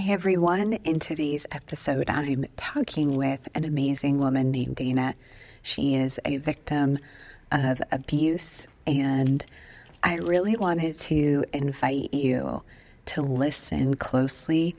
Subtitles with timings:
[0.00, 0.72] Hi, everyone.
[0.84, 5.14] In today's episode, I'm talking with an amazing woman named Dana.
[5.60, 6.98] She is a victim
[7.52, 9.44] of abuse, and
[10.02, 12.62] I really wanted to invite you
[13.06, 14.74] to listen closely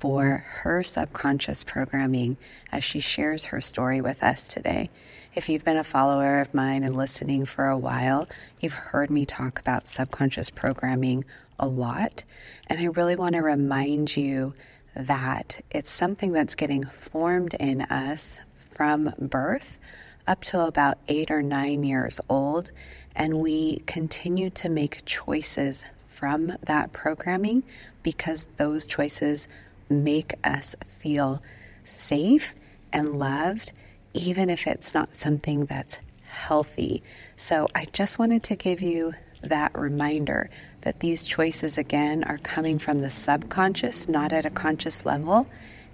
[0.00, 2.38] for her subconscious programming
[2.72, 4.88] as she shares her story with us today.
[5.34, 8.26] If you've been a follower of mine and listening for a while,
[8.60, 11.26] you've heard me talk about subconscious programming
[11.58, 12.24] a lot.
[12.66, 14.54] And I really want to remind you
[14.94, 18.40] that it's something that's getting formed in us
[18.74, 19.78] from birth
[20.26, 22.70] up to about eight or nine years old.
[23.14, 27.62] And we continue to make choices from that programming
[28.02, 29.48] because those choices
[29.88, 31.42] make us feel
[31.84, 32.54] safe
[32.92, 33.72] and loved,
[34.14, 37.02] even if it's not something that's healthy.
[37.36, 40.48] So I just wanted to give you that reminder
[40.82, 45.48] that these choices, again, are coming from the subconscious, not at a conscious level.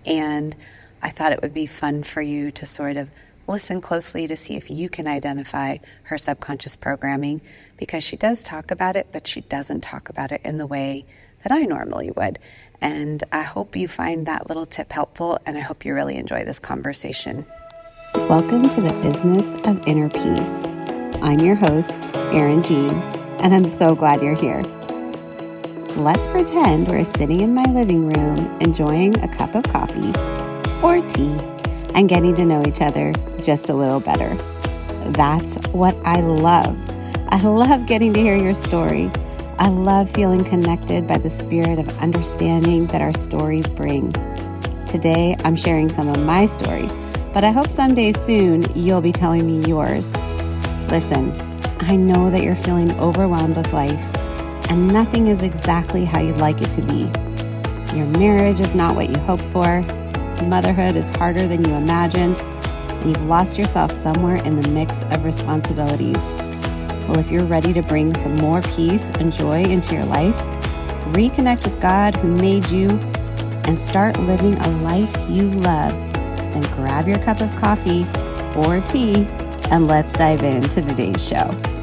[0.04, 0.56] And
[1.02, 3.10] I thought it would be fun for you to sort of
[3.46, 7.40] listen closely to see if you can identify her subconscious programming
[7.78, 11.04] because she does talk about it, but she doesn't talk about it in the way
[11.42, 12.38] that I normally would.
[12.80, 16.44] And I hope you find that little tip helpful, and I hope you really enjoy
[16.44, 17.46] this conversation.
[18.14, 20.64] Welcome to the Business of Inner Peace.
[21.22, 22.94] I'm your host, Erin Jean,
[23.40, 24.62] and I'm so glad you're here.
[25.96, 30.12] Let's pretend we're sitting in my living room enjoying a cup of coffee
[30.82, 31.38] or tea
[31.94, 34.34] and getting to know each other just a little better.
[35.12, 36.76] That's what I love.
[37.30, 39.10] I love getting to hear your story
[39.60, 44.12] I love feeling connected by the spirit of understanding that our stories bring.
[44.86, 46.86] Today, I'm sharing some of my story,
[47.34, 50.12] but I hope someday soon you'll be telling me yours.
[50.90, 51.32] Listen,
[51.80, 54.00] I know that you're feeling overwhelmed with life,
[54.68, 57.10] and nothing is exactly how you'd like it to be.
[57.96, 59.82] Your marriage is not what you hoped for,
[60.46, 65.24] motherhood is harder than you imagined, and you've lost yourself somewhere in the mix of
[65.24, 66.16] responsibilities.
[67.06, 70.36] Well, if you're ready to bring some more peace and joy into your life,
[71.12, 72.90] reconnect with God who made you,
[73.64, 75.92] and start living a life you love,
[76.52, 78.06] then grab your cup of coffee
[78.56, 79.26] or tea
[79.70, 81.77] and let's dive into today's show.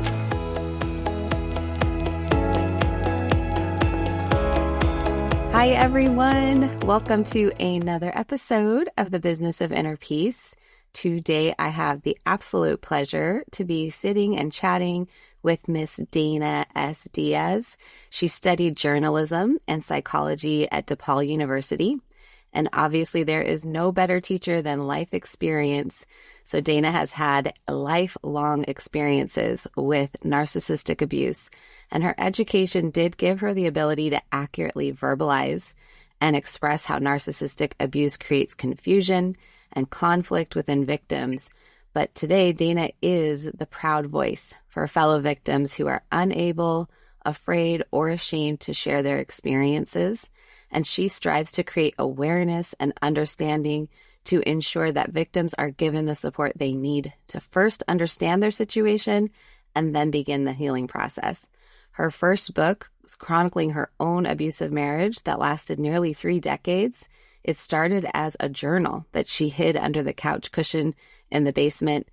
[5.55, 6.81] Hi, everyone.
[6.81, 10.53] Welcome to another episode of the Business of Inner Peace.
[10.91, 15.07] Today, I have the absolute pleasure to be sitting and chatting
[15.43, 17.07] with Miss Dana S.
[17.13, 17.77] Diaz.
[18.09, 22.01] She studied journalism and psychology at DePaul University.
[22.51, 26.05] And obviously, there is no better teacher than life experience.
[26.43, 31.49] So, Dana has had lifelong experiences with narcissistic abuse,
[31.91, 35.73] and her education did give her the ability to accurately verbalize
[36.21, 39.35] and express how narcissistic abuse creates confusion
[39.73, 41.49] and conflict within victims.
[41.93, 46.89] But today, Dana is the proud voice for fellow victims who are unable,
[47.25, 50.29] afraid, or ashamed to share their experiences.
[50.71, 53.87] And she strives to create awareness and understanding
[54.25, 59.29] to ensure that victims are given the support they need to first understand their situation
[59.75, 61.47] and then begin the healing process.
[61.95, 67.07] Her first book, chronicling her own abusive marriage that lasted nearly three decades,
[67.41, 70.93] it started as a journal that she hid under the couch cushion
[71.31, 72.09] in the basement.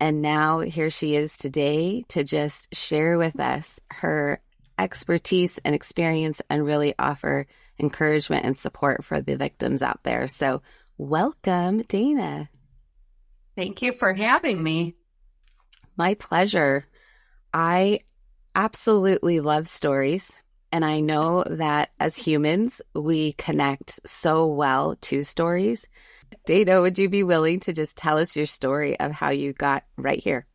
[0.00, 4.40] And now here she is today to just share with us her
[4.78, 7.46] expertise and experience and really offer
[7.78, 10.26] encouragement and support for the victims out there.
[10.26, 10.62] So,
[10.96, 12.48] welcome, Dana.
[13.56, 14.96] Thank you for having me.
[15.98, 16.86] My pleasure.
[17.52, 18.00] I
[18.54, 20.42] absolutely love stories.
[20.70, 25.86] And I know that as humans, we connect so well to stories.
[26.44, 29.84] Dana, would you be willing to just tell us your story of how you got
[29.96, 30.46] right here?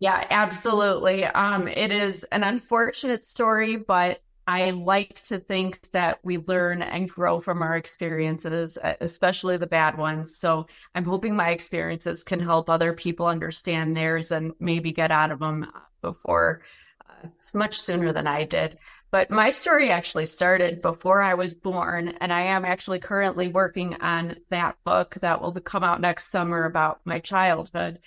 [0.00, 1.24] Yeah, absolutely.
[1.24, 7.08] Um, it is an unfortunate story, but I like to think that we learn and
[7.08, 10.36] grow from our experiences, especially the bad ones.
[10.36, 15.30] So I'm hoping my experiences can help other people understand theirs and maybe get out
[15.30, 15.70] of them
[16.02, 16.60] before
[17.08, 18.78] uh, much sooner than I did.
[19.10, 24.00] But my story actually started before I was born, and I am actually currently working
[24.00, 28.00] on that book that will come out next summer about my childhood.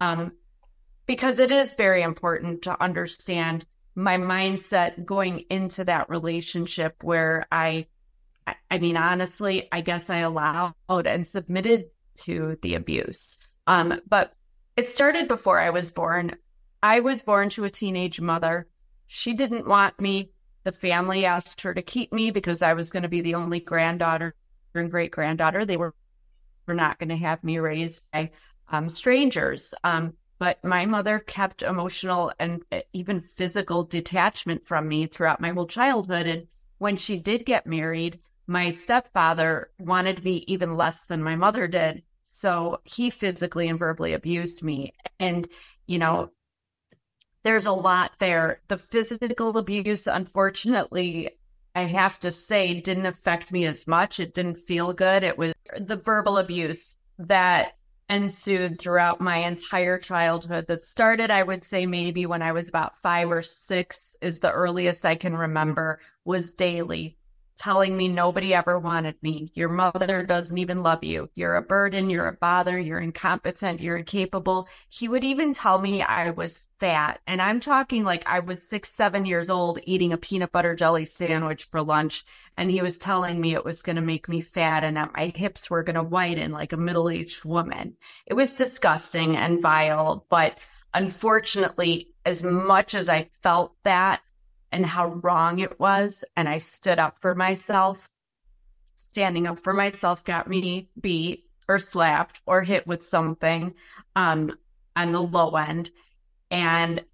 [0.00, 0.32] Um,
[1.06, 7.86] because it is very important to understand my mindset going into that relationship where I,
[8.70, 11.84] I mean, honestly, I guess I allowed and submitted
[12.18, 13.38] to the abuse.
[13.66, 14.32] Um, but
[14.76, 16.36] it started before I was born.
[16.82, 18.66] I was born to a teenage mother.
[19.06, 20.32] She didn't want me
[20.64, 23.60] The family asked her to keep me because I was going to be the only
[23.60, 24.34] granddaughter
[24.74, 25.64] and great granddaughter.
[25.64, 25.94] They were,
[26.66, 28.30] were not going to have me raised by
[28.70, 29.74] um, strangers.
[29.82, 35.50] Um, but my mother kept emotional and uh, even physical detachment from me throughout my
[35.50, 36.26] whole childhood.
[36.26, 36.46] And
[36.78, 42.02] when she did get married, my stepfather wanted me even less than my mother did.
[42.24, 44.94] So he physically and verbally abused me.
[45.18, 45.48] And,
[45.86, 46.30] you know,
[47.42, 48.60] there's a lot there.
[48.68, 51.30] The physical abuse, unfortunately,
[51.74, 54.20] I have to say, didn't affect me as much.
[54.20, 55.22] It didn't feel good.
[55.22, 57.76] It was the verbal abuse that
[58.10, 62.98] ensued throughout my entire childhood that started, I would say, maybe when I was about
[62.98, 67.16] five or six, is the earliest I can remember, was daily
[67.56, 69.50] telling me nobody ever wanted me.
[69.54, 71.30] Your mother doesn't even love you.
[71.34, 72.10] You're a burden.
[72.10, 72.78] You're a bother.
[72.78, 73.80] You're incompetent.
[73.80, 74.68] You're incapable.
[74.88, 77.20] He would even tell me I was fat.
[77.26, 81.04] And I'm talking like I was six, seven years old eating a peanut butter jelly
[81.04, 82.24] sandwich for lunch.
[82.56, 85.32] And he was telling me it was going to make me fat and that my
[85.34, 87.96] hips were going to whiten like a middle aged woman.
[88.26, 90.26] It was disgusting and vile.
[90.28, 90.58] But
[90.94, 94.20] unfortunately, as much as I felt that,
[94.72, 96.24] and how wrong it was.
[96.36, 98.08] And I stood up for myself.
[98.96, 103.74] Standing up for myself got me beat or slapped or hit with something
[104.16, 104.56] um,
[104.96, 105.90] on the low end.
[106.50, 107.04] And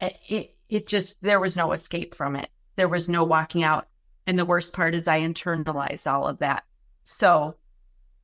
[0.00, 2.48] it, it, just, there was no escape from it.
[2.76, 3.86] There was no walking out.
[4.26, 6.64] And the worst part is I internalized all of that.
[7.04, 7.56] So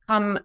[0.07, 0.39] come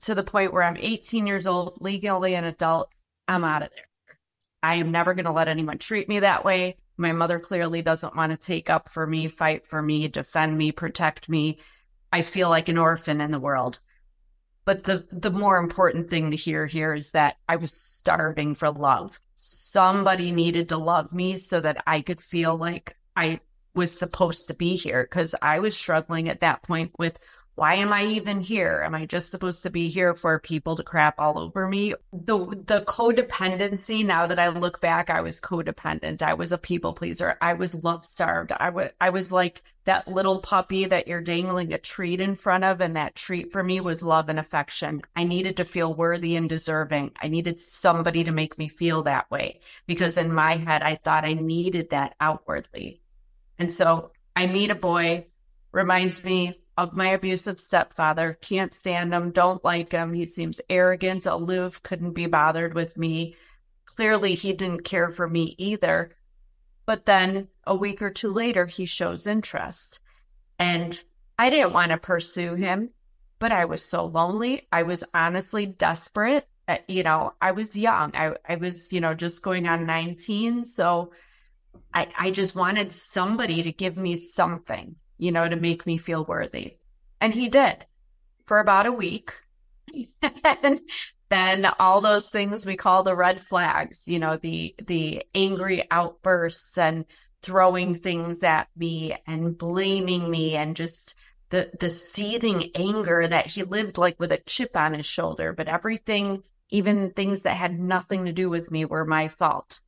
[0.00, 2.90] to the point where I'm 18 years old, legally an adult,
[3.28, 4.18] I'm out of there.
[4.62, 6.76] I am never going to let anyone treat me that way.
[6.96, 10.72] My mother clearly doesn't want to take up for me, fight for me, defend me,
[10.72, 11.58] protect me.
[12.12, 13.80] I feel like an orphan in the world.
[14.64, 18.70] But the the more important thing to hear here is that I was starving for
[18.70, 19.20] love.
[19.34, 23.40] Somebody needed to love me so that I could feel like I
[23.74, 27.18] was supposed to be here because I was struggling at that point with
[27.56, 28.82] why am I even here?
[28.84, 31.94] Am I just supposed to be here for people to crap all over me?
[32.12, 36.20] The the codependency, now that I look back, I was codependent.
[36.20, 37.36] I was a people pleaser.
[37.40, 38.50] I was love starved.
[38.50, 42.64] I was I was like that little puppy that you're dangling a treat in front
[42.64, 45.02] of, and that treat for me was love and affection.
[45.14, 47.12] I needed to feel worthy and deserving.
[47.22, 51.24] I needed somebody to make me feel that way because in my head I thought
[51.24, 53.00] I needed that outwardly.
[53.60, 55.26] And so I meet a boy,
[55.70, 58.34] reminds me of my abusive stepfather.
[58.40, 60.12] Can't stand him, don't like him.
[60.12, 63.36] He seems arrogant, aloof, couldn't be bothered with me.
[63.84, 66.10] Clearly, he didn't care for me either.
[66.86, 70.00] But then a week or two later, he shows interest.
[70.58, 71.02] And
[71.38, 72.90] I didn't want to pursue him,
[73.38, 74.66] but I was so lonely.
[74.72, 76.46] I was honestly desperate.
[76.66, 78.14] Uh, you know, I was young.
[78.14, 80.64] I, I was, you know, just going on 19.
[80.64, 81.12] So
[81.92, 86.24] I, I just wanted somebody to give me something you know, to make me feel
[86.24, 86.76] worthy.
[87.20, 87.86] And he did
[88.44, 89.32] for about a week.
[90.62, 90.80] and
[91.28, 96.78] then all those things we call the red flags, you know, the the angry outbursts
[96.78, 97.04] and
[97.42, 101.14] throwing things at me and blaming me and just
[101.50, 105.68] the the seething anger that he lived like with a chip on his shoulder, but
[105.68, 109.80] everything even things that had nothing to do with me were my fault.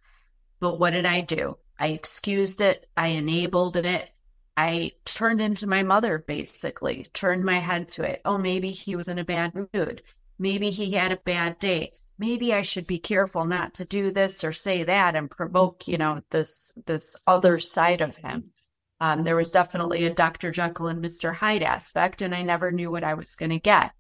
[0.61, 1.57] But what did I do?
[1.79, 4.11] I excused it, I enabled it,
[4.57, 8.23] I turned into my mother, basically, turned my head to it.
[8.25, 10.03] Oh, maybe he was in a bad mood.
[10.39, 11.93] Maybe he had a bad day.
[12.19, 15.99] Maybe I should be careful not to do this or say that and provoke, you
[15.99, 18.53] know, this this other side of him.
[19.01, 20.51] Um, there was definitely a Dr.
[20.51, 21.35] Jekyll and Mr.
[21.35, 23.93] Hyde aspect, and I never knew what I was going to get.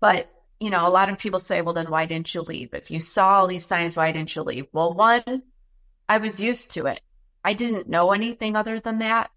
[0.00, 0.30] But
[0.60, 2.74] you know, a lot of people say, well, then why didn't you leave?
[2.74, 4.66] If you saw all these signs, why didn't you leave?
[4.72, 5.42] Well, one,
[6.08, 7.00] I was used to it.
[7.42, 9.30] I didn't know anything other than that.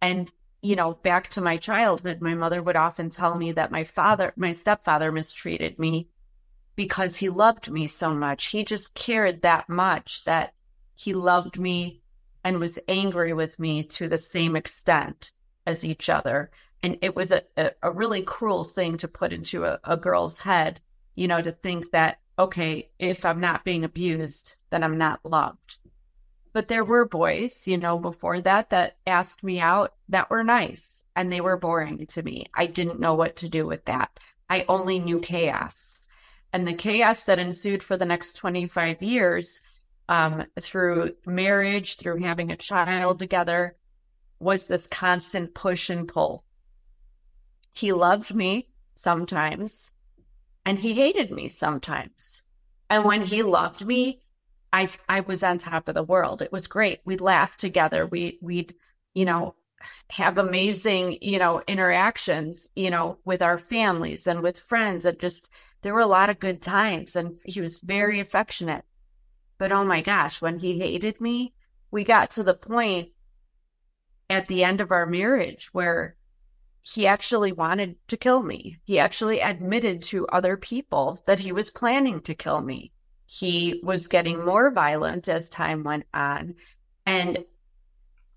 [0.00, 0.30] And,
[0.62, 4.32] you know, back to my childhood, my mother would often tell me that my father,
[4.36, 6.08] my stepfather mistreated me
[6.76, 8.46] because he loved me so much.
[8.46, 10.54] He just cared that much that
[10.94, 12.00] he loved me
[12.44, 15.32] and was angry with me to the same extent
[15.66, 16.50] as each other.
[16.82, 20.40] And it was a, a, a really cruel thing to put into a, a girl's
[20.40, 20.80] head,
[21.16, 25.77] you know, to think that, okay, if I'm not being abused, then I'm not loved.
[26.58, 31.04] But there were boys, you know, before that that asked me out that were nice
[31.14, 32.46] and they were boring to me.
[32.52, 34.18] I didn't know what to do with that.
[34.50, 36.08] I only knew chaos.
[36.52, 39.62] And the chaos that ensued for the next 25 years
[40.08, 43.76] um, through marriage, through having a child together,
[44.40, 46.44] was this constant push and pull.
[47.72, 49.92] He loved me sometimes
[50.66, 52.42] and he hated me sometimes.
[52.90, 54.22] And when he loved me,
[54.72, 56.42] I I was on top of the world.
[56.42, 57.00] It was great.
[57.04, 58.06] We'd laugh together.
[58.06, 58.74] We we'd
[59.18, 59.54] you know,
[60.10, 65.04] have amazing, you know, interactions, you know, with our families and with friends.
[65.04, 65.50] And just,
[65.82, 67.16] there were a lot of good times.
[67.16, 68.84] And he was very affectionate.
[69.58, 71.52] But oh my gosh, when he hated me,
[71.90, 73.10] we got to the point
[74.30, 76.14] at the end of our marriage where
[76.80, 78.78] he actually wanted to kill me.
[78.84, 82.92] He actually admitted to other people that he was planning to kill me.
[83.30, 86.54] He was getting more violent as time went on.
[87.04, 87.44] And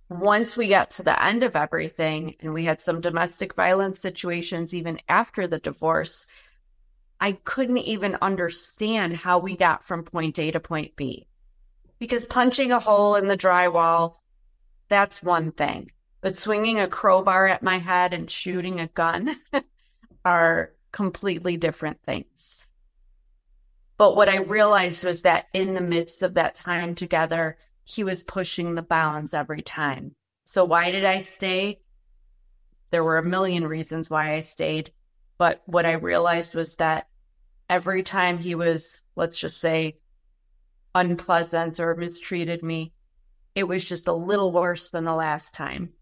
[0.10, 4.74] once we got to the end of everything and we had some domestic violence situations
[4.74, 6.28] even after the divorce,
[7.22, 11.26] I couldn't even understand how we got from point A to point B.
[11.98, 14.16] Because punching a hole in the drywall,
[14.90, 15.90] that's one thing.
[16.20, 19.38] But swinging a crowbar at my head and shooting a gun
[20.26, 22.68] are completely different things.
[24.02, 28.24] But what I realized was that in the midst of that time together, he was
[28.24, 30.16] pushing the bounds every time.
[30.44, 31.82] So why did I stay?
[32.90, 34.92] There were a million reasons why I stayed.
[35.38, 37.10] But what I realized was that
[37.70, 40.00] every time he was, let's just say,
[40.96, 42.94] unpleasant or mistreated me,
[43.54, 45.94] it was just a little worse than the last time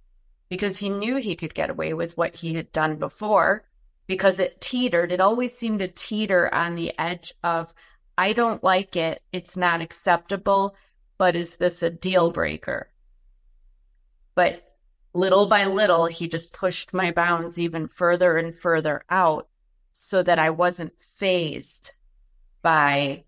[0.47, 3.65] because he knew he could get away with what he had done before
[4.09, 5.13] because it teetered.
[5.13, 7.73] It always seemed to teeter on the edge of,
[8.17, 9.21] I don't like it.
[9.31, 10.75] It's not acceptable
[11.19, 12.89] but is this a deal breaker?
[14.33, 14.63] But
[15.13, 19.49] little by little, he just pushed my bounds even further and further out
[19.91, 21.93] so that I wasn't phased
[22.61, 23.25] by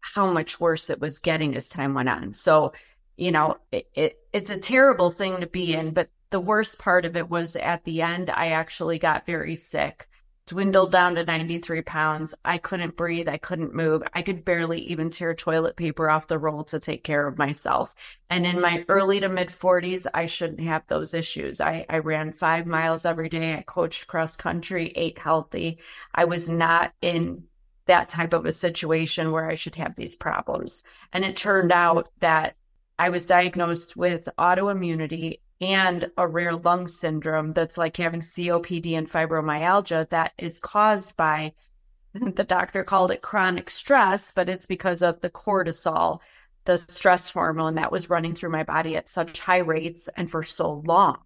[0.00, 2.34] how much worse it was getting as time went on.
[2.34, 2.74] So,
[3.16, 7.04] you know, it, it, it's a terrible thing to be in, but the worst part
[7.04, 10.08] of it was at the end, I actually got very sick
[10.48, 12.34] dwindled down to 93 pounds.
[12.44, 13.28] I couldn't breathe.
[13.28, 14.02] I couldn't move.
[14.12, 17.94] I could barely even tear toilet paper off the roll to take care of myself.
[18.28, 21.60] And in my early to mid 40s, I shouldn't have those issues.
[21.60, 23.54] I, I ran five miles every day.
[23.54, 25.78] I coached cross country, ate healthy.
[26.12, 27.44] I was not in
[27.86, 30.82] that type of a situation where I should have these problems.
[31.12, 32.56] And it turned out that
[32.98, 39.08] I was diagnosed with autoimmunity and a rare lung syndrome that's like having COPD and
[39.08, 41.52] fibromyalgia that is caused by
[42.14, 46.20] the doctor called it chronic stress, but it's because of the cortisol,
[46.64, 50.42] the stress hormone that was running through my body at such high rates and for
[50.42, 51.18] so long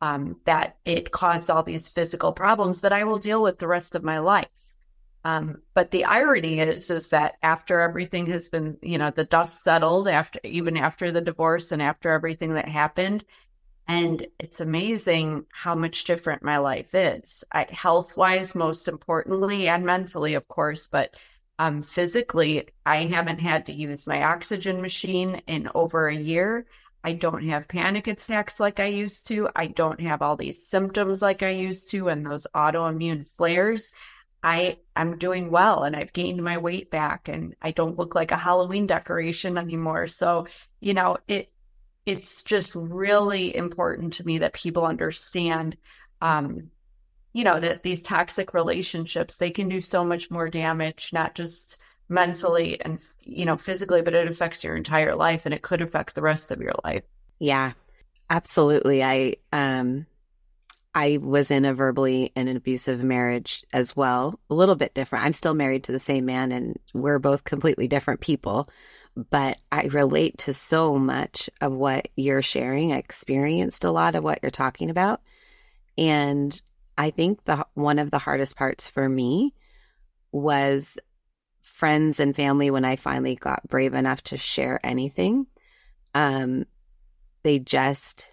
[0.00, 3.94] um, that it caused all these physical problems that I will deal with the rest
[3.94, 4.48] of my life.
[5.24, 9.62] Um, but the irony is, is that after everything has been, you know, the dust
[9.62, 13.24] settled after, even after the divorce and after everything that happened,
[13.88, 20.34] and it's amazing how much different my life is, health wise, most importantly, and mentally,
[20.34, 20.88] of course.
[20.88, 21.16] But
[21.58, 26.66] um, physically, I haven't had to use my oxygen machine in over a year.
[27.04, 29.48] I don't have panic attacks like I used to.
[29.56, 33.92] I don't have all these symptoms like I used to and those autoimmune flares.
[34.42, 38.30] I I'm doing well and I've gained my weight back and I don't look like
[38.32, 40.06] a Halloween decoration anymore.
[40.06, 40.46] So,
[40.80, 41.50] you know, it
[42.06, 45.76] it's just really important to me that people understand
[46.20, 46.70] um,
[47.32, 51.80] you know that these toxic relationships they can do so much more damage not just
[52.08, 56.14] mentally and you know physically but it affects your entire life and it could affect
[56.14, 57.02] the rest of your life.
[57.38, 57.72] Yeah
[58.30, 59.02] absolutely.
[59.02, 60.06] I um
[60.94, 65.24] i was in a verbally and an abusive marriage as well a little bit different.
[65.24, 68.68] I'm still married to the same man and we're both completely different people
[69.16, 72.92] but I relate to so much of what you're sharing.
[72.92, 75.20] I experienced a lot of what you're talking about.
[75.98, 76.60] And
[76.96, 79.54] I think the one of the hardest parts for me
[80.30, 80.98] was
[81.60, 85.46] friends and family when I finally got brave enough to share anything.
[86.14, 86.66] Um,
[87.42, 88.28] they just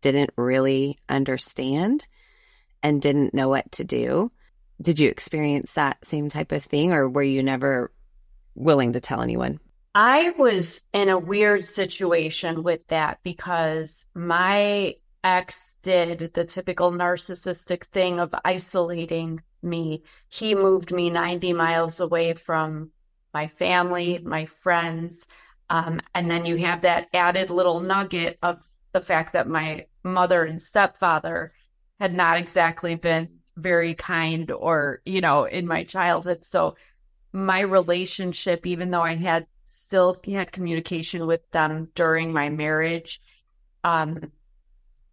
[0.00, 2.06] didn't really understand
[2.82, 4.30] and didn't know what to do.
[4.80, 7.92] Did you experience that same type of thing, or were you never
[8.54, 9.60] willing to tell anyone?
[9.94, 17.84] I was in a weird situation with that because my ex did the typical narcissistic
[17.84, 20.02] thing of isolating me.
[20.30, 22.90] He moved me 90 miles away from
[23.34, 25.28] my family, my friends.
[25.68, 30.44] Um, and then you have that added little nugget of the fact that my mother
[30.44, 31.52] and stepfather
[32.00, 36.46] had not exactly been very kind or, you know, in my childhood.
[36.46, 36.76] So
[37.32, 43.20] my relationship, even though I had still had communication with them during my marriage.
[43.82, 44.30] Um,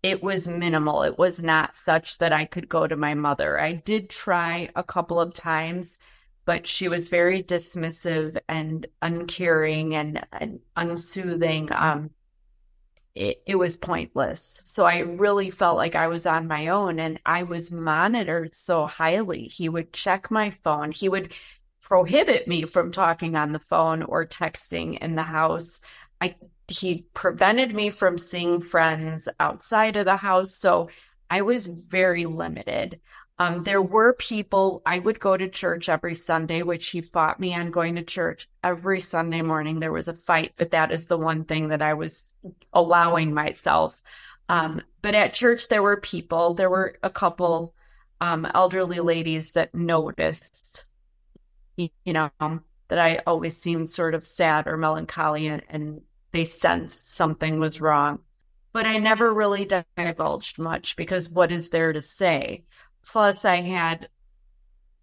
[0.03, 1.03] it was minimal.
[1.03, 3.59] It was not such that I could go to my mother.
[3.59, 5.97] I did try a couple of times,
[6.43, 11.71] but she was very dismissive and uncaring and, and unsoothing.
[11.71, 12.09] Um,
[13.15, 14.61] it, it was pointless.
[14.65, 18.87] So I really felt like I was on my own and I was monitored so
[18.87, 19.43] highly.
[19.43, 20.91] He would check my phone.
[20.91, 21.33] He would
[21.89, 25.81] prohibit me from talking on the phone or texting in the house.
[26.21, 26.35] I
[26.67, 30.55] he prevented me from seeing friends outside of the house.
[30.55, 30.89] So
[31.31, 33.01] I was very limited.
[33.39, 37.55] Um, there were people, I would go to church every Sunday, which he fought me
[37.55, 39.79] on going to church every Sunday morning.
[39.79, 42.31] There was a fight, but that is the one thing that I was
[42.73, 44.03] allowing myself.
[44.47, 47.73] Um, but at church, there were people, there were a couple
[48.21, 50.85] um, elderly ladies that noticed,
[52.03, 56.43] you know, um, that I always seemed sort of sad or melancholy and, and they
[56.43, 58.19] sensed something was wrong.
[58.71, 59.67] But I never really
[59.97, 62.65] divulged much because what is there to say?
[63.03, 64.09] Plus, I had,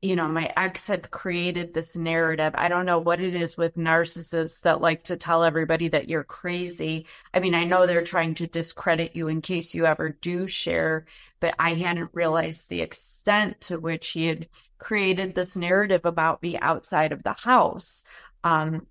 [0.00, 2.52] you know, my ex had created this narrative.
[2.54, 6.22] I don't know what it is with narcissists that like to tell everybody that you're
[6.22, 7.06] crazy.
[7.34, 11.06] I mean, I know they're trying to discredit you in case you ever do share,
[11.40, 16.58] but I hadn't realized the extent to which he had created this narrative about me
[16.58, 18.04] outside of the house.
[18.44, 18.86] Um,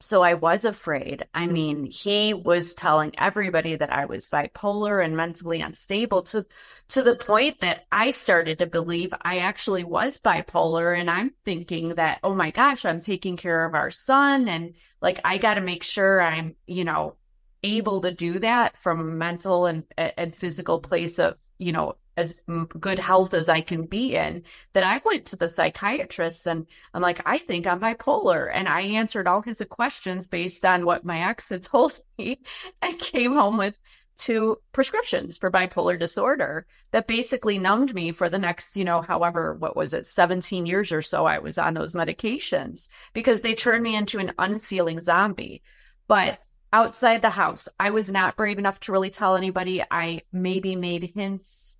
[0.00, 1.26] so I was afraid.
[1.34, 6.46] I mean, he was telling everybody that I was bipolar and mentally unstable to
[6.88, 11.96] to the point that I started to believe I actually was bipolar and I'm thinking
[11.96, 15.60] that oh my gosh, I'm taking care of our son and like I got to
[15.60, 17.16] make sure I'm, you know,
[17.64, 22.34] able to do that from a mental and and physical place of, you know, as
[22.80, 27.00] good health as I can be in, that I went to the psychiatrist and I'm
[27.00, 28.50] like, I think I'm bipolar.
[28.52, 32.40] And I answered all his questions based on what my ex had told me
[32.82, 33.80] and came home with
[34.16, 39.54] two prescriptions for bipolar disorder that basically numbed me for the next, you know, however,
[39.54, 43.84] what was it, 17 years or so I was on those medications because they turned
[43.84, 45.62] me into an unfeeling zombie.
[46.08, 46.40] But
[46.72, 49.84] outside the house, I was not brave enough to really tell anybody.
[49.88, 51.77] I maybe made hints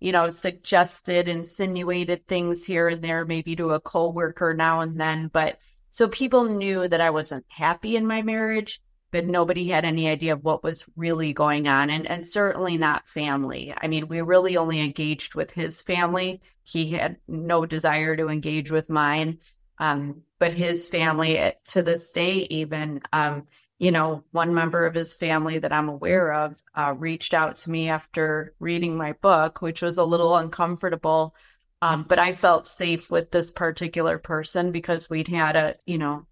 [0.00, 5.28] you know, suggested, insinuated things here and there, maybe to a coworker now and then.
[5.28, 5.58] But
[5.90, 8.80] so people knew that I wasn't happy in my marriage,
[9.10, 11.88] but nobody had any idea of what was really going on.
[11.90, 13.72] And, and certainly not family.
[13.76, 16.40] I mean, we really only engaged with his family.
[16.64, 19.38] He had no desire to engage with mine.
[19.78, 23.46] Um, but his family, eh, to this day, even, um,
[23.78, 27.70] you know, one member of his family that I'm aware of uh, reached out to
[27.70, 31.34] me after reading my book, which was a little uncomfortable.
[31.82, 36.26] Um, but I felt safe with this particular person because we'd had a, you know,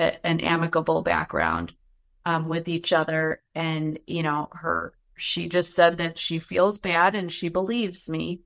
[0.00, 1.72] a, an amicable background
[2.26, 3.40] um, with each other.
[3.54, 8.40] And, you know, her, she just said that she feels bad and she believes me,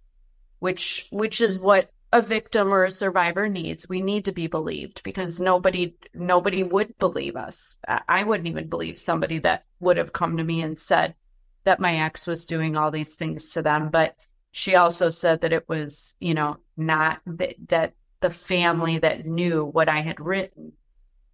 [0.59, 3.89] which, which is what a victim or a survivor needs.
[3.89, 7.77] We need to be believed because nobody nobody would believe us.
[8.09, 11.17] I wouldn't even believe somebody that would have come to me and said
[11.65, 13.89] that my ex was doing all these things to them.
[13.89, 14.17] But
[14.53, 19.65] she also said that it was, you know, not that, that the family that knew
[19.65, 20.73] what I had written,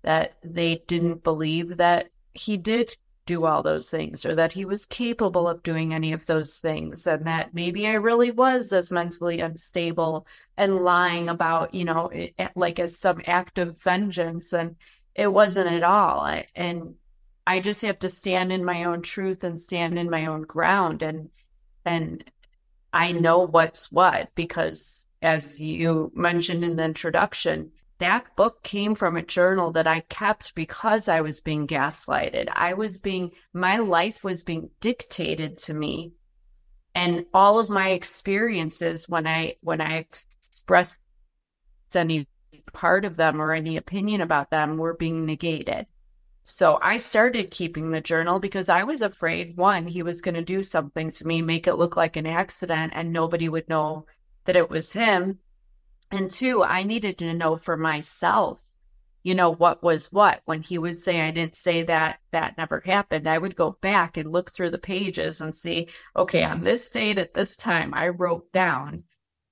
[0.00, 2.96] that they didn't believe that he did
[3.30, 7.06] do all those things or that he was capable of doing any of those things
[7.06, 12.34] and that maybe I really was as mentally unstable and lying about, you know, it,
[12.56, 14.74] like as some act of vengeance and
[15.14, 16.22] it wasn't at all.
[16.22, 16.96] I, and
[17.46, 21.02] I just have to stand in my own truth and stand in my own ground
[21.02, 21.30] and
[21.84, 22.24] and
[22.92, 29.16] I know what's what because as you mentioned in the introduction, that book came from
[29.16, 32.48] a journal that I kept because I was being gaslighted.
[32.52, 36.12] I was being, my life was being dictated to me.
[36.94, 41.00] And all of my experiences when I, when I expressed
[41.94, 42.26] any
[42.72, 45.86] part of them or any opinion about them were being negated.
[46.42, 50.42] So I started keeping the journal because I was afraid one, he was going to
[50.42, 54.06] do something to me, make it look like an accident, and nobody would know
[54.46, 55.38] that it was him.
[56.12, 58.64] And two, I needed to know for myself,
[59.22, 60.40] you know, what was what.
[60.44, 64.16] When he would say, I didn't say that, that never happened, I would go back
[64.16, 68.08] and look through the pages and see, okay, on this date at this time, I
[68.08, 69.04] wrote down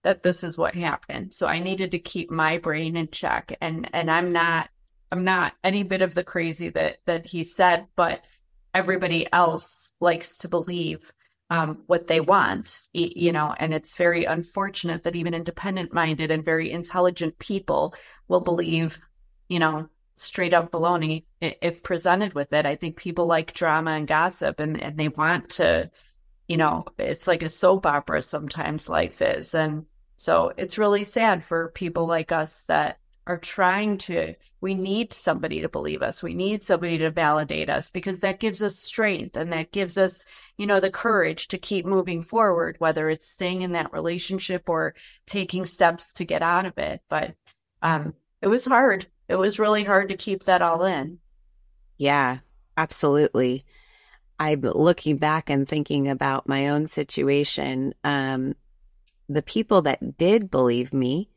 [0.03, 1.33] that this is what happened.
[1.33, 3.57] So I needed to keep my brain in check.
[3.61, 4.69] And, and I'm not,
[5.13, 8.25] I'm not any bit of the crazy that, that he said, but
[8.75, 11.13] everybody else likes to believe
[11.51, 16.45] um, what they want, you know, and it's very unfortunate that even independent minded and
[16.45, 17.95] very intelligent people
[18.29, 19.01] will believe,
[19.49, 22.67] you know, straight up baloney if presented with it.
[22.67, 25.91] I think people like drama and gossip and, and they want to,
[26.49, 29.55] you know, it's like a soap opera sometimes life is.
[29.55, 35.13] And so it's really sad for people like us that are trying to, we need
[35.13, 36.23] somebody to believe us.
[36.23, 40.25] We need somebody to validate us because that gives us strength and that gives us,
[40.57, 44.95] you know, the courage to keep moving forward, whether it's staying in that relationship or
[45.27, 47.03] taking steps to get out of it.
[47.11, 47.35] But
[47.83, 49.07] um, it was hard.
[49.29, 51.19] It was really hard to keep that all in.
[51.99, 52.39] Yeah,
[52.79, 53.67] absolutely.
[54.41, 57.93] I'm looking back and thinking about my own situation.
[58.05, 58.55] Um,
[59.29, 61.29] the people that did believe me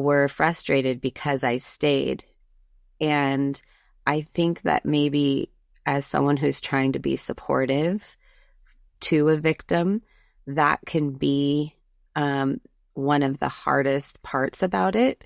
[0.00, 2.24] were frustrated because I stayed.
[3.00, 3.60] And
[4.06, 5.50] I think that maybe
[5.84, 8.16] as someone who's trying to be supportive
[9.00, 10.02] to a victim,
[10.46, 11.74] that can be
[12.14, 12.60] um,
[12.94, 15.24] one of the hardest parts about it.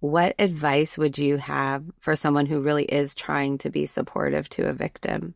[0.00, 4.68] What advice would you have for someone who really is trying to be supportive to
[4.68, 5.34] a victim?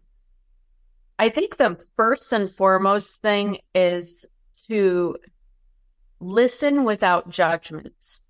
[1.19, 4.27] I think the first and foremost thing is
[4.69, 5.17] to
[6.21, 8.21] listen without judgment.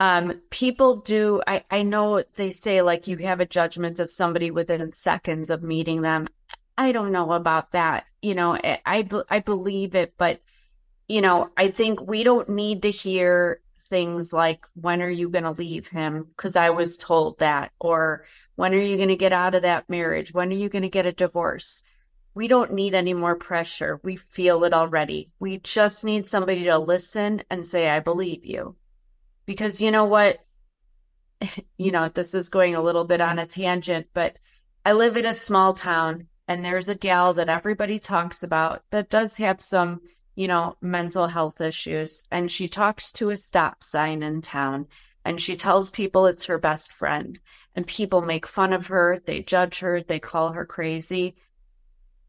[0.00, 4.50] Um, people do, I, I know they say like you have a judgment of somebody
[4.50, 6.28] within seconds of meeting them.
[6.76, 8.04] I don't know about that.
[8.20, 10.40] You know, I, I, I believe it, but,
[11.08, 15.44] you know, I think we don't need to hear things like, when are you going
[15.44, 16.26] to leave him?
[16.28, 17.70] Because I was told that.
[17.78, 18.24] Or
[18.56, 20.34] when are you going to get out of that marriage?
[20.34, 21.84] When are you going to get a divorce?
[22.34, 24.00] we don't need any more pressure.
[24.02, 25.32] We feel it already.
[25.38, 28.76] We just need somebody to listen and say, I believe you.
[29.46, 30.38] Because you know what?
[31.76, 34.38] you know, this is going a little bit on a tangent, but
[34.84, 39.08] I live in a small town and there's a gal that everybody talks about that
[39.08, 40.02] does have some,
[40.34, 42.24] you know, mental health issues.
[42.30, 44.86] And she talks to a stop sign in town
[45.24, 47.38] and she tells people it's her best friend.
[47.74, 51.34] And people make fun of her, they judge her, they call her crazy.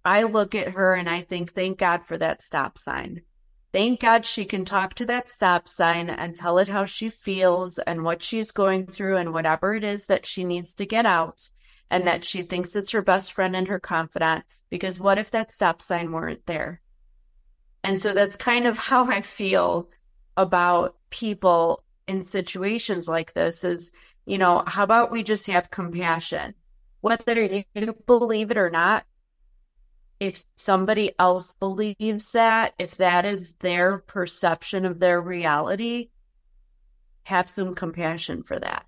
[0.04, 3.22] I look at her and I think, thank God for that stop sign.
[3.76, 7.78] Thank God she can talk to that stop sign and tell it how she feels
[7.78, 11.52] and what she's going through and whatever it is that she needs to get out
[11.92, 14.46] and that she thinks it's her best friend and her confidant.
[14.70, 16.80] Because what if that stop sign weren't there?
[17.84, 19.90] And so that's kind of how I feel
[20.38, 23.92] about people in situations like this is,
[24.26, 26.54] you know, how about we just have compassion?
[27.02, 29.04] Whether you believe it or not,
[30.20, 36.10] if somebody else believes that, if that is their perception of their reality,
[37.24, 38.86] have some compassion for that.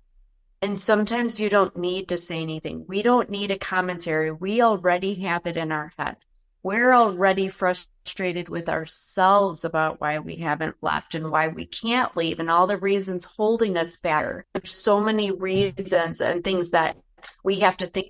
[0.60, 2.84] And sometimes you don't need to say anything.
[2.88, 4.32] We don't need a commentary.
[4.32, 6.16] We already have it in our head.
[6.64, 12.40] We're already frustrated with ourselves about why we haven't left and why we can't leave
[12.40, 14.44] and all the reasons holding us back.
[14.52, 16.96] There's so many reasons and things that
[17.44, 18.08] we have to think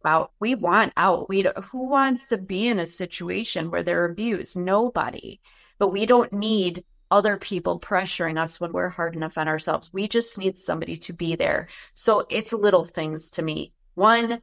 [0.00, 1.28] about we want out.
[1.28, 4.56] We who wants to be in a situation where they're abused?
[4.56, 5.40] Nobody.
[5.78, 9.92] But we don't need other people pressuring us when we're hard enough on ourselves.
[9.92, 11.68] We just need somebody to be there.
[11.94, 13.72] So it's little things to me.
[13.94, 14.42] One,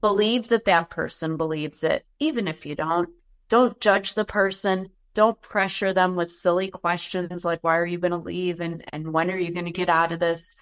[0.00, 3.10] believe that that person believes it, even if you don't.
[3.48, 4.88] Don't judge the person.
[5.14, 8.60] Don't pressure them with silly questions like, why are you going to leave?
[8.60, 10.56] And, and when are you going to get out of this?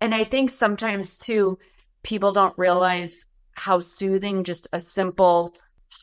[0.00, 1.58] And I think sometimes too,
[2.02, 3.25] people don't realize
[3.56, 5.54] how soothing just a simple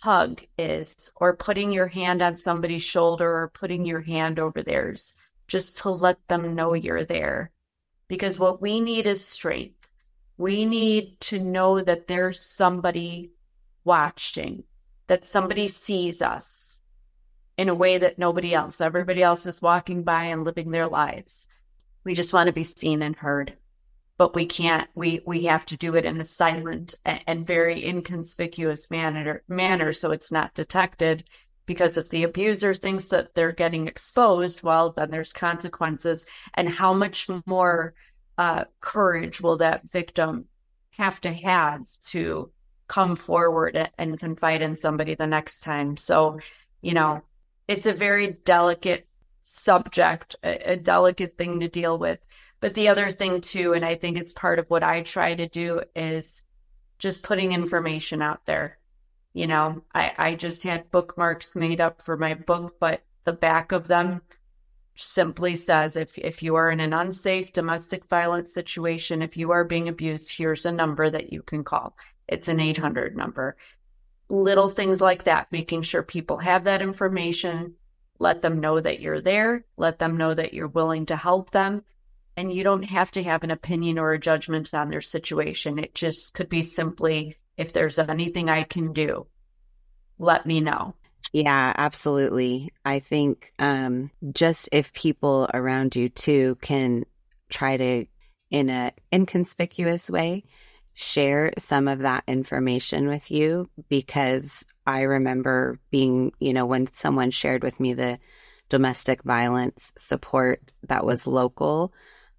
[0.02, 5.16] hug is, or putting your hand on somebody's shoulder or putting your hand over theirs,
[5.48, 7.52] just to let them know you're there.
[8.08, 9.88] Because what we need is strength.
[10.38, 13.32] We need to know that there's somebody
[13.86, 14.64] watching,
[15.08, 16.82] that somebody sees us
[17.58, 21.48] in a way that nobody else, everybody else is walking by and living their lives.
[22.04, 23.54] We just want to be seen and heard
[24.24, 28.90] but we can't we we have to do it in a silent and very inconspicuous
[28.90, 31.26] manner manner so it's not detected
[31.66, 36.26] because if the abuser thinks that they're getting exposed well then there's consequences.
[36.54, 37.96] And how much more
[38.38, 40.46] uh, courage will that victim
[40.92, 42.50] have to have to
[42.88, 45.98] come forward and confide in somebody the next time?
[45.98, 46.40] So
[46.82, 47.24] you know
[47.68, 49.06] it's a very delicate
[49.42, 52.20] subject a, a delicate thing to deal with
[52.64, 55.50] but the other thing too, and I think it's part of what I try to
[55.50, 56.46] do is
[56.98, 58.78] just putting information out there.
[59.34, 63.74] You know, I, I just had bookmarks made up for my book, but the back
[63.74, 64.22] of them
[64.96, 69.66] simply says if if you are in an unsafe domestic violence situation, if you are
[69.66, 71.98] being abused, here's a number that you can call.
[72.30, 73.58] It's an 800 number.
[74.30, 77.76] Little things like that, making sure people have that information,
[78.20, 81.84] let them know that you're there, let them know that you're willing to help them,
[82.36, 85.80] and you don't have to have an opinion or a judgment on their situation.
[85.80, 89.28] It just could be simply if there's anything I can do,
[90.18, 90.96] let me know.
[91.32, 92.72] Yeah, absolutely.
[92.84, 97.06] I think um, just if people around you too can
[97.50, 98.06] try to,
[98.52, 100.44] in a inconspicuous way,
[100.94, 107.32] share some of that information with you because I remember being, you know, when someone
[107.32, 108.20] shared with me the
[108.70, 111.94] domestic violence support that was local,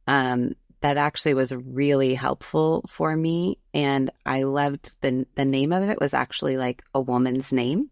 [0.07, 3.59] um, that actually was really helpful for me.
[3.73, 7.91] And I loved the the name of it was actually like a woman's name.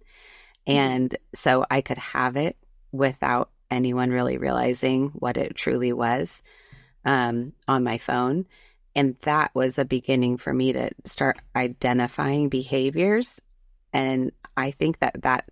[0.66, 0.78] Mm-hmm.
[0.78, 2.56] And so I could have it
[2.92, 6.42] without anyone really realizing what it truly was
[7.04, 8.46] um, on my phone.
[8.94, 13.40] And that was a beginning for me to start identifying behaviors.
[13.94, 15.48] And I think that that,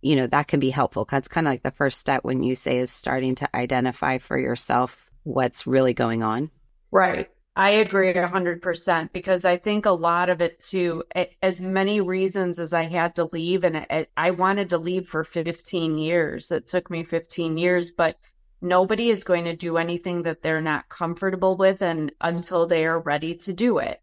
[0.00, 1.06] you know, that can be helpful.
[1.12, 4.38] It's kind of like the first step when you say is starting to identify for
[4.38, 6.50] yourself what's really going on.
[6.90, 7.28] Right.
[7.56, 11.02] I agree 100% because I think a lot of it too,
[11.42, 15.98] as many reasons as I had to leave, and I wanted to leave for 15
[15.98, 16.52] years.
[16.52, 18.16] It took me 15 years, but
[18.62, 23.00] nobody is going to do anything that they're not comfortable with and until they are
[23.00, 24.00] ready to do it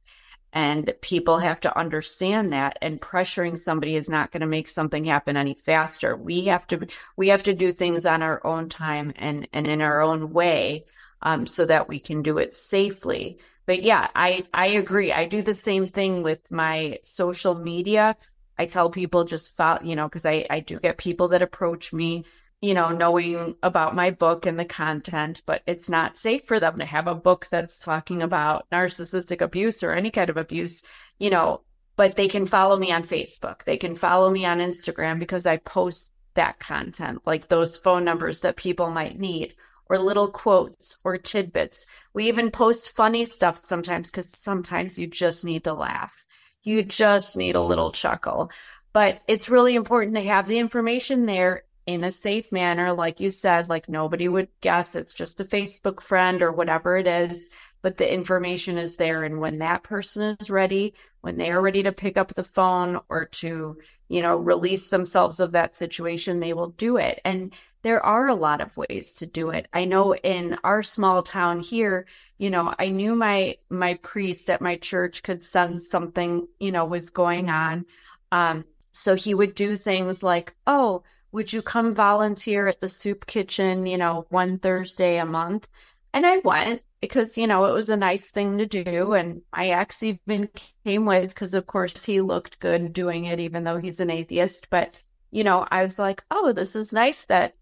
[0.53, 5.03] and people have to understand that and pressuring somebody is not going to make something
[5.03, 9.13] happen any faster we have to we have to do things on our own time
[9.17, 10.85] and and in our own way
[11.21, 13.39] um, so that we can do it safely.
[13.65, 15.11] But yeah i i agree.
[15.11, 18.15] I do the same thing with my social media.
[18.57, 21.93] I tell people just follow you know because i i do get people that approach
[21.93, 22.25] me
[22.61, 26.77] you know, knowing about my book and the content, but it's not safe for them
[26.79, 30.81] to have a book that's talking about narcissistic abuse or any kind of abuse,
[31.19, 31.61] you know,
[31.95, 33.63] but they can follow me on Facebook.
[33.63, 38.39] They can follow me on Instagram because I post that content, like those phone numbers
[38.39, 39.55] that people might need,
[39.89, 41.87] or little quotes or tidbits.
[42.13, 46.25] We even post funny stuff sometimes because sometimes you just need to laugh.
[46.63, 48.51] You just need a little chuckle.
[48.93, 52.93] But it's really important to have the information there in a safe manner.
[52.93, 57.07] Like you said, like nobody would guess it's just a Facebook friend or whatever it
[57.07, 57.49] is,
[57.81, 59.23] but the information is there.
[59.23, 62.99] And when that person is ready, when they are ready to pick up the phone
[63.09, 63.77] or to,
[64.09, 67.21] you know, release themselves of that situation, they will do it.
[67.23, 67.53] And
[67.87, 69.67] there are a lot of ways to do it.
[69.71, 72.05] I know in our small town here,
[72.37, 76.85] you know, I knew my my priest at my church could sense something, you know,
[76.85, 77.85] was going on.
[78.31, 83.25] Um, so he would do things like, oh, would you come volunteer at the soup
[83.25, 85.69] kitchen, you know, one Thursday a month?
[86.13, 89.13] And I went because, you know, it was a nice thing to do.
[89.13, 90.49] And I actually even
[90.83, 94.69] came with because, of course, he looked good doing it, even though he's an atheist.
[94.69, 94.93] But,
[95.31, 97.53] you know, I was like, oh, this is nice that,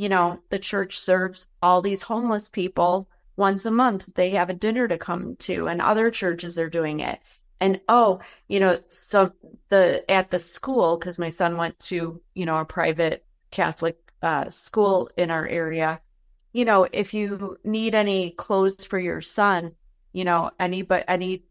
[0.00, 4.08] you know, the church serves all these homeless people once a month.
[4.14, 7.20] They have a dinner to come to, and other churches are doing it.
[7.60, 9.30] And oh you know so
[9.68, 14.48] the at the school because my son went to you know a private catholic uh,
[14.48, 16.00] school in our area
[16.54, 19.72] you know if you need any clothes for your son
[20.14, 21.42] you know any but any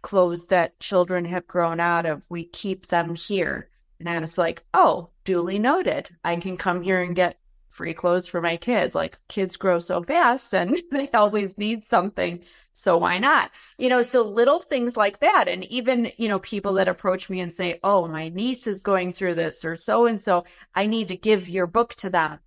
[0.00, 3.68] clothes that children have grown out of we keep them here.
[4.00, 6.10] And i was like oh duly noted.
[6.24, 7.38] I can come here and get
[7.72, 8.94] free clothes for my kids.
[8.94, 12.44] Like kids grow so fast and they always need something.
[12.72, 13.50] So why not?
[13.78, 15.48] You know, so little things like that.
[15.48, 19.12] And even, you know, people that approach me and say, Oh, my niece is going
[19.12, 22.38] through this or so and so, I need to give your book to them.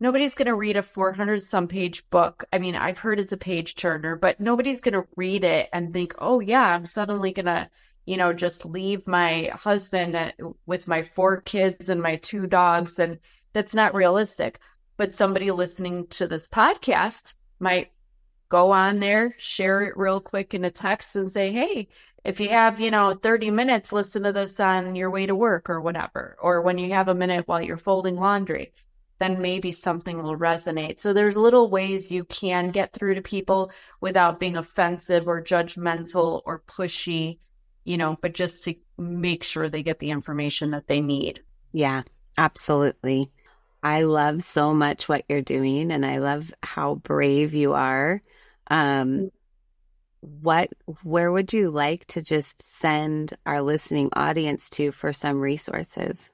[0.00, 2.44] Nobody's going to read a 400 some page book.
[2.52, 5.92] I mean, I've heard it's a page turner, but nobody's going to read it and
[5.92, 7.68] think, Oh, yeah, I'm suddenly going to
[8.08, 10.30] you know, just leave my husband uh,
[10.64, 13.18] with my four kids and my two dogs and
[13.58, 14.60] that's not realistic.
[14.96, 17.90] But somebody listening to this podcast might
[18.48, 21.88] go on there, share it real quick in a text and say, hey,
[22.24, 25.68] if you have, you know, 30 minutes, listen to this on your way to work
[25.68, 26.36] or whatever.
[26.40, 28.72] Or when you have a minute while you're folding laundry,
[29.18, 31.00] then maybe something will resonate.
[31.00, 36.42] So there's little ways you can get through to people without being offensive or judgmental
[36.46, 37.38] or pushy,
[37.82, 41.42] you know, but just to make sure they get the information that they need.
[41.72, 42.02] Yeah,
[42.36, 43.32] absolutely.
[43.82, 48.22] I love so much what you're doing and I love how brave you are.
[48.70, 49.30] Um, mm.
[50.20, 50.70] what
[51.02, 56.30] where would you like to just send our listening audience to for some resources?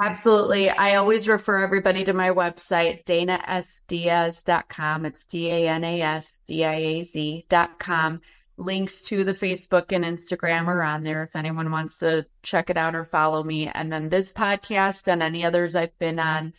[0.00, 0.68] Absolutely.
[0.68, 5.06] I always refer everybody to my website, danasdiaz.com.
[5.06, 8.20] It's D A N A S D I A Z.com
[8.56, 12.76] links to the Facebook and Instagram are on there if anyone wants to check it
[12.76, 13.68] out or follow me.
[13.68, 16.54] And then this podcast and any others I've been on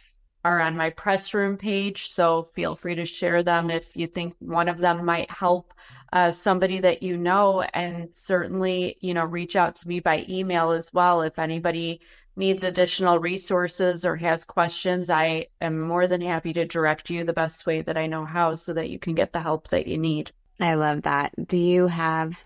[0.46, 2.08] are on my press room page.
[2.08, 5.74] So feel free to share them if you think one of them might help
[6.14, 7.62] uh, somebody that you know.
[7.62, 11.22] And certainly, you know, reach out to me by email as well.
[11.22, 12.02] If anybody
[12.36, 17.34] needs additional resources or has questions, I am more than happy to direct you the
[17.34, 19.98] best way that I know how so that you can get the help that you
[19.98, 20.32] need.
[20.60, 21.48] I love that.
[21.48, 22.44] Do you have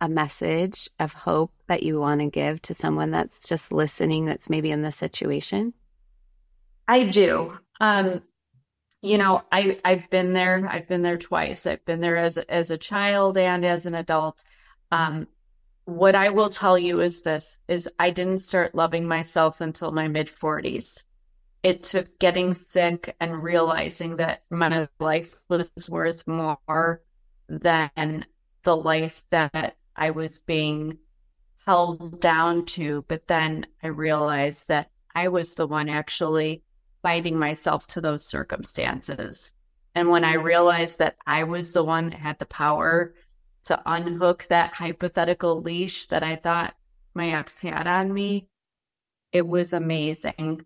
[0.00, 4.48] a message of hope that you want to give to someone that's just listening that's
[4.48, 5.74] maybe in this situation?
[6.88, 7.58] I do.
[7.80, 8.22] Um,
[9.02, 10.66] you know, I I've been there.
[10.68, 11.66] I've been there twice.
[11.66, 14.44] I've been there as as a child and as an adult.
[14.90, 15.26] Um,
[15.84, 20.08] what I will tell you is this: is I didn't start loving myself until my
[20.08, 21.04] mid forties.
[21.62, 27.00] It took getting sick and realizing that my life was worth more
[27.50, 28.24] than
[28.62, 30.98] the life that I was being
[31.66, 33.04] held down to.
[33.08, 36.62] But then I realized that I was the one actually
[37.02, 39.52] binding myself to those circumstances.
[39.94, 43.14] And when I realized that I was the one that had the power
[43.64, 46.76] to unhook that hypothetical leash that I thought
[47.14, 48.48] my ex had on me,
[49.32, 50.64] it was amazing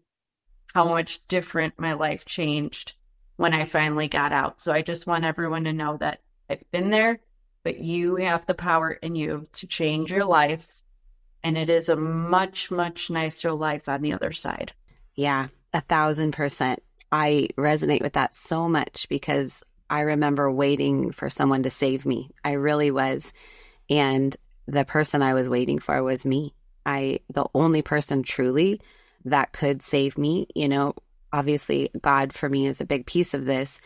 [0.75, 2.95] how much different my life changed
[3.37, 4.61] when I finally got out.
[4.61, 7.21] So I just want everyone to know that I've been there,
[7.63, 10.83] but you have the power in you to change your life.
[11.43, 14.73] And it is a much, much nicer life on the other side.
[15.15, 16.83] Yeah, a thousand percent.
[17.13, 22.31] I resonate with that so much because I remember waiting for someone to save me.
[22.45, 23.33] I really was.
[23.91, 24.35] And
[24.67, 26.55] the person I was waiting for was me.
[26.87, 28.81] I, the only person truly
[29.27, 30.95] that could save me, you know,
[31.33, 33.81] obviously God for me is a big piece of this,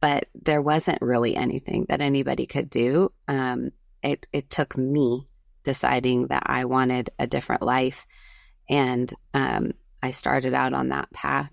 [0.00, 3.12] but there wasn't really anything that anybody could do.
[3.28, 5.28] Um, it, it took me
[5.64, 8.06] deciding that I wanted a different life.
[8.68, 11.50] And um, I started out on that path.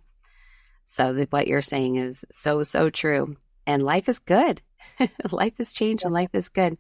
[0.86, 3.36] So that what you're saying is so, so true.
[3.68, 4.62] And life is good.
[5.32, 6.78] life is changed and life is good.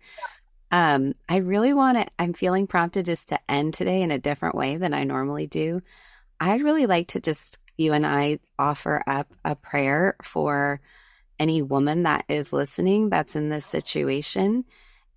[0.71, 4.55] Um, I really want to, I'm feeling prompted just to end today in a different
[4.55, 5.81] way than I normally do.
[6.39, 10.79] I'd really like to just, you and I offer up a prayer for
[11.39, 14.65] any woman that is listening that's in this situation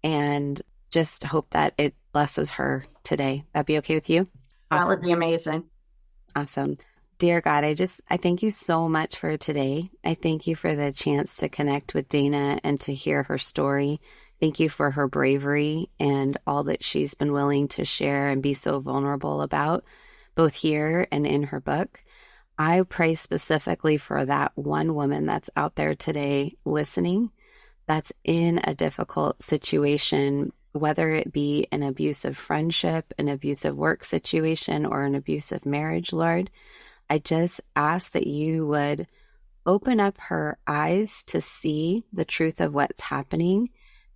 [0.03, 3.45] and just hope that it blesses her today.
[3.53, 4.27] That'd be okay with you?
[4.71, 4.89] Awesome.
[4.89, 5.65] That would be amazing.
[6.37, 6.79] Awesome.
[7.19, 9.91] Dear God, I just, I thank you so much for today.
[10.05, 14.01] I thank you for the chance to connect with Dana and to hear her story.
[14.41, 18.55] Thank you for her bravery and all that she's been willing to share and be
[18.55, 19.85] so vulnerable about,
[20.35, 22.02] both here and in her book.
[22.63, 27.33] I pray specifically for that one woman that's out there today listening,
[27.89, 34.87] that's in a difficult situation whether it be an abusive friendship, an abusive work situation,
[34.87, 36.51] or an abusive marriage, Lord,
[37.11, 39.09] I just ask that you would
[39.67, 43.71] open up her eyes to see the truth of what's happening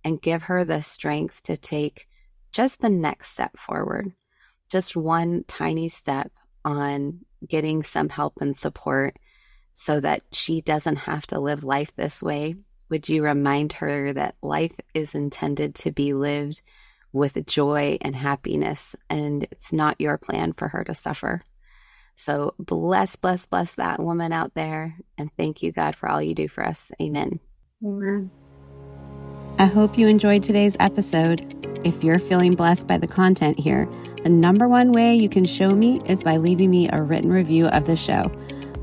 [0.05, 2.07] and give her the strength to take
[2.53, 4.13] just the next step forward,
[4.69, 6.31] just one tiny step
[6.63, 9.17] on getting some help and support
[9.73, 12.55] so that she doesn't have to live life this way,
[12.89, 16.61] would you remind her that life is intended to be lived
[17.13, 21.41] with joy and happiness, and it's not your plan for her to suffer?
[22.15, 24.97] So bless, bless, bless that woman out there.
[25.17, 26.91] And thank you, God, for all you do for us.
[26.99, 27.39] Amen.
[27.85, 28.31] Amen.
[29.59, 31.56] I hope you enjoyed today's episode.
[31.83, 33.87] If you're feeling blessed by the content here,
[34.23, 37.67] the number one way you can show me is by leaving me a written review
[37.67, 38.31] of the show.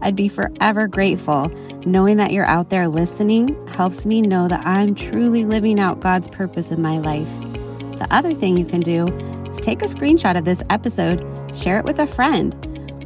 [0.01, 1.51] I'd be forever grateful.
[1.87, 6.29] Knowing that you're out there listening helps me know that I'm truly living out God's
[6.29, 7.29] purpose in my life.
[7.99, 9.09] The other thing you can do
[9.51, 12.55] is take a screenshot of this episode, share it with a friend,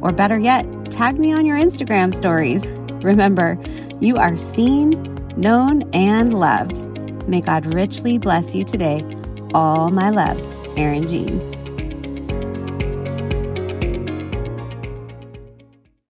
[0.01, 2.67] or better yet, tag me on your Instagram stories.
[3.03, 3.57] Remember,
[3.99, 4.91] you are seen,
[5.35, 6.83] known, and loved.
[7.27, 9.05] May God richly bless you today.
[9.53, 10.39] All my love,
[10.77, 11.58] Erin Jean.